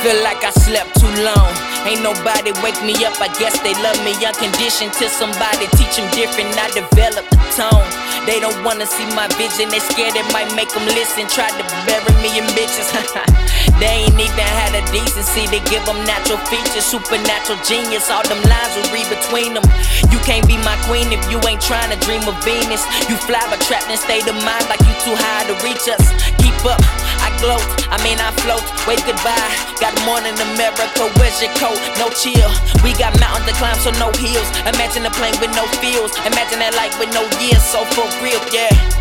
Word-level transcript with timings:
Feel 0.00 0.24
like 0.24 0.40
I 0.40 0.48
slept 0.48 0.96
too 0.96 1.12
long. 1.20 1.52
Ain't 1.84 2.00
nobody 2.00 2.56
wake 2.64 2.80
me 2.80 2.96
up. 3.04 3.20
I 3.20 3.28
guess 3.36 3.52
they 3.60 3.76
love 3.84 4.00
me 4.00 4.16
unconditioned 4.16 4.96
till 4.96 5.12
somebody 5.12 5.68
teach 5.76 6.00
them 6.00 6.08
different. 6.16 6.56
I 6.56 6.72
develop 6.72 7.28
the 7.28 7.40
tone. 7.52 7.84
They 8.24 8.40
don't 8.40 8.56
wanna 8.64 8.88
see 8.88 9.04
my 9.12 9.28
vision. 9.36 9.68
They 9.68 9.80
scared 9.80 10.16
it 10.16 10.24
might 10.32 10.48
make 10.56 10.72
them 10.72 10.88
listen. 10.96 11.28
Tried 11.28 11.52
to 11.60 11.64
bury 11.84 12.16
me 12.24 12.32
in 12.40 12.48
bitches. 12.56 12.88
they 13.80 14.08
ain't 14.08 14.16
even 14.16 14.48
had 14.56 14.72
a 14.72 14.80
decency 14.88 15.44
to 15.52 15.60
give 15.68 15.84
them 15.84 16.00
natural 16.08 16.40
features. 16.48 16.88
Supernatural 16.88 17.60
genius. 17.68 18.08
All 18.08 18.24
them 18.24 18.40
lines 18.48 18.72
will 18.80 18.88
read 18.96 19.08
between 19.12 19.52
them. 19.52 19.64
You 20.08 20.16
can't 20.24 20.48
be 20.48 20.56
my 20.64 20.80
queen 20.88 21.12
if 21.12 21.20
you 21.28 21.36
ain't 21.44 21.60
trying 21.60 21.92
to 21.92 22.00
dream 22.00 22.24
of 22.24 22.40
Venus. 22.40 22.80
You 23.04 23.20
fly 23.28 23.44
but 23.52 23.60
trapped 23.68 23.92
in 23.92 24.00
state 24.00 24.24
of 24.24 24.36
mind 24.48 24.64
like 24.72 24.80
you 24.80 24.96
too 25.04 25.12
high 25.12 25.44
to 25.44 25.54
reach 25.60 25.84
us. 25.92 26.00
Keep 26.40 26.56
up. 26.64 26.80
I 27.20 27.28
gloat, 27.36 27.60
I 27.90 27.98
mean 28.06 28.18
I 28.22 28.30
float, 28.46 28.62
wave 28.86 29.02
goodbye. 29.02 29.50
Got 29.82 29.94
morning 30.06 30.38
America, 30.54 31.10
where's 31.18 31.42
your 31.42 31.52
coat? 31.58 31.78
No 31.98 32.08
chill. 32.14 32.50
We 32.86 32.94
got 32.94 33.12
mountains 33.18 33.50
to 33.50 33.54
climb, 33.58 33.78
so 33.82 33.90
no 33.98 34.14
hills. 34.14 34.48
Imagine 34.62 35.06
a 35.06 35.12
plane 35.12 35.34
with 35.42 35.50
no 35.58 35.66
fields. 35.82 36.14
Imagine 36.22 36.62
that 36.62 36.74
life 36.78 36.94
with 36.98 37.10
no 37.10 37.26
years, 37.42 37.62
so 37.62 37.84
for 37.94 38.06
real, 38.22 38.40
yeah 38.54 38.99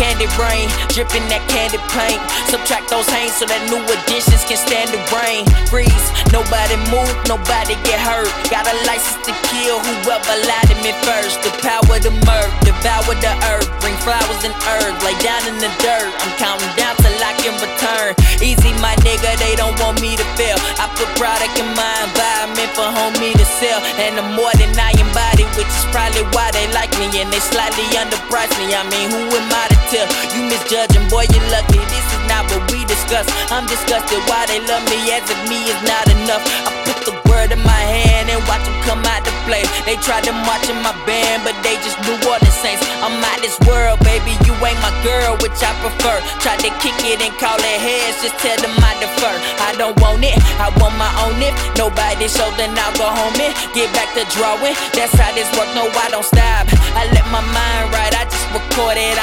candy 0.00 0.24
rain, 0.40 0.64
dripping 0.88 1.28
that 1.28 1.44
candy 1.52 1.76
paint. 1.92 2.16
Subtract 2.48 2.88
those 2.88 3.04
hands 3.12 3.36
so 3.36 3.44
that 3.44 3.60
new 3.68 3.84
additions 3.84 4.40
can 4.48 4.56
stand 4.56 4.88
the 4.88 5.00
rain. 5.12 5.44
Freeze, 5.68 6.06
nobody 6.32 6.80
move, 6.88 7.12
nobody 7.28 7.76
get 7.84 8.00
hurt. 8.00 8.32
Got 8.48 8.64
a 8.64 8.76
license 8.88 9.20
to 9.28 9.32
kill 9.52 9.76
whoever 9.76 10.34
lied 10.48 10.68
to 10.72 10.76
me 10.80 10.96
first. 11.04 11.44
The 11.44 11.52
power 11.60 12.00
to 12.00 12.10
murder, 12.24 12.48
devour 12.64 13.12
the 13.20 13.34
earth, 13.52 13.68
bring 13.84 13.96
flowers 14.00 14.40
and 14.40 14.56
herbs, 14.72 14.96
lay 15.04 15.16
down 15.20 15.44
in 15.52 15.60
the 15.60 15.68
dirt. 15.84 16.08
I'm 16.24 16.32
counting 16.40 16.72
down 16.80 16.96
till 17.04 17.16
I 17.20 17.36
can 17.36 17.54
return. 17.60 18.16
Easy, 18.40 18.72
my 18.80 18.96
nigga, 19.04 19.36
they 19.36 19.52
don't 19.52 19.76
want 19.84 20.00
me 20.00 20.16
to 20.16 20.26
fail. 20.40 20.56
I 20.80 20.88
put 20.96 21.12
product 21.20 21.52
in 21.60 21.68
my 21.76 21.94
environment 22.08 22.59
for 22.80 22.88
homie 22.96 23.36
to 23.36 23.44
sell, 23.60 23.80
and 24.00 24.16
the 24.16 24.24
more 24.32 24.52
than 24.56 24.72
I 24.72 24.96
embody, 24.96 25.44
which 25.60 25.68
is 25.68 25.84
probably 25.92 26.24
why 26.32 26.48
they 26.56 26.64
like 26.72 26.88
me, 26.96 27.12
and 27.20 27.28
they 27.28 27.42
slightly 27.52 27.84
underprice 27.92 28.52
me. 28.56 28.72
I 28.72 28.80
mean, 28.88 29.12
who 29.12 29.20
am 29.36 29.52
I 29.52 29.68
to 29.68 29.78
tell. 29.92 30.08
You 30.32 30.48
misjudging, 30.48 31.06
boy, 31.12 31.28
you 31.28 31.40
lucky. 31.52 31.76
This 31.92 32.00
is 32.00 32.09
not 32.30 32.46
what 32.54 32.62
we 32.70 32.86
discuss. 32.86 33.26
I'm 33.50 33.66
disgusted 33.66 34.22
why 34.30 34.46
they 34.46 34.62
love 34.62 34.86
me 34.86 34.98
as 35.10 35.26
if 35.26 35.40
me 35.50 35.58
is 35.66 35.80
not 35.82 36.06
enough. 36.06 36.46
I 36.62 36.70
put 36.86 36.98
the 37.02 37.14
word 37.26 37.50
in 37.50 37.58
my 37.66 37.82
hand 37.82 38.30
and 38.30 38.38
watch 38.46 38.62
them 38.62 38.78
come 38.86 39.02
out 39.02 39.26
to 39.26 39.34
play. 39.50 39.66
They 39.82 39.98
tried 39.98 40.22
to 40.30 40.34
march 40.46 40.70
in 40.70 40.78
my 40.80 40.94
band, 41.04 41.42
but 41.42 41.58
they 41.66 41.74
just 41.82 41.98
New 42.06 42.14
Orleans 42.22 42.54
Saints. 42.62 42.86
I'm 43.02 43.18
out 43.18 43.42
this 43.42 43.58
world, 43.66 43.98
baby. 44.06 44.38
You 44.46 44.54
ain't 44.62 44.78
my 44.78 44.94
girl, 45.02 45.34
which 45.42 45.58
I 45.58 45.74
prefer. 45.82 46.22
Tried 46.38 46.62
to 46.62 46.70
kick 46.78 46.94
it 47.02 47.18
and 47.18 47.34
call 47.42 47.58
it 47.58 47.78
heads, 47.82 48.22
just 48.22 48.38
tell 48.38 48.56
them 48.62 48.78
I 48.78 48.94
defer. 49.02 49.34
I 49.66 49.74
don't 49.74 49.98
want 49.98 50.22
it, 50.22 50.38
I 50.62 50.70
want 50.78 50.94
my 50.94 51.10
own 51.26 51.42
it. 51.42 51.52
Nobody 51.74 52.30
so 52.30 52.46
then 52.54 52.78
I'll 52.78 52.94
go 52.94 53.10
home 53.10 53.34
and 53.42 53.52
get 53.74 53.90
back 53.90 54.14
to 54.14 54.22
drawing. 54.30 54.78
That's 54.94 55.12
how 55.18 55.34
this 55.34 55.50
work, 55.58 55.68
no, 55.74 55.90
I 55.90 56.06
don't 56.14 56.24
stop. 56.24 56.70
I 56.94 57.10
let 57.10 57.26
my 57.34 57.42
mind 57.42 57.84
right, 57.90 58.14
I 58.14 58.22
just 58.30 58.46
record 58.54 58.96
it 58.96 59.18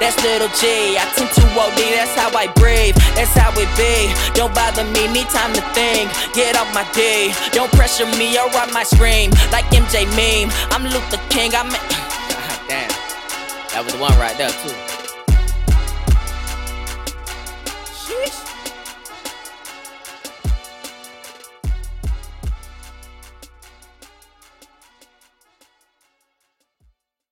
that's 0.00 0.16
little 0.22 0.48
G. 0.58 0.96
I 0.98 1.04
tend 1.14 1.30
to 1.34 1.42
OD, 1.58 1.80
that's 1.94 2.14
how 2.14 2.30
I 2.36 2.46
breathe, 2.54 2.96
that's 3.14 3.34
how 3.34 3.52
it 3.54 3.70
be. 3.76 4.10
Don't 4.34 4.54
bother 4.54 4.84
me, 4.84 5.08
need 5.08 5.28
time 5.28 5.52
to 5.54 5.62
think. 5.74 6.10
Get 6.34 6.56
off 6.56 6.72
my 6.74 6.86
D, 6.94 7.32
don't 7.52 7.70
pressure 7.72 8.06
me 8.18 8.38
or 8.38 8.48
I 8.52 8.70
might 8.72 8.86
scream 8.86 9.30
like 9.52 9.66
MJ 9.70 10.06
meme. 10.16 10.50
I'm 10.70 10.84
Luther 10.84 11.20
King, 11.28 11.54
I'm. 11.54 11.70
Damn, 12.68 12.88
that 13.72 13.82
was 13.84 13.92
the 13.94 14.00
one 14.00 14.16
right 14.18 14.36
there, 14.36 14.50
too. 14.50 14.74
Sheesh. 17.92 18.57